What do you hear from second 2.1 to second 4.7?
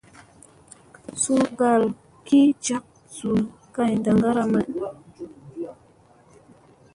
gi jaŋ zul kay ndaŋgara may.